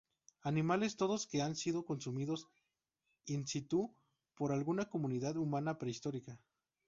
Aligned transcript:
Animales 0.41 0.97
todos 0.97 1.27
que 1.27 1.43
han 1.43 1.55
sido 1.55 1.85
consumidos 1.85 2.47
"in 3.27 3.45
situ" 3.45 3.93
por 4.33 4.51
alguna 4.51 4.89
comunidad 4.89 5.37
humana 5.37 5.77
prehistórica. 5.77 6.39